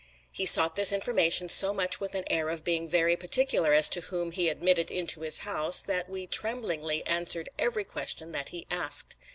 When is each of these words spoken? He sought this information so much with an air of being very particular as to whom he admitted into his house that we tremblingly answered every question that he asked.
He 0.31 0.47
sought 0.47 0.75
this 0.75 0.91
information 0.91 1.47
so 1.47 1.75
much 1.75 1.99
with 1.99 2.15
an 2.15 2.23
air 2.25 2.49
of 2.49 2.63
being 2.63 2.89
very 2.89 3.15
particular 3.15 3.71
as 3.71 3.87
to 3.89 4.01
whom 4.01 4.31
he 4.31 4.49
admitted 4.49 4.89
into 4.89 5.19
his 5.21 5.37
house 5.45 5.79
that 5.83 6.09
we 6.09 6.25
tremblingly 6.25 7.05
answered 7.05 7.49
every 7.59 7.83
question 7.83 8.31
that 8.31 8.49
he 8.49 8.65
asked. 8.71 9.15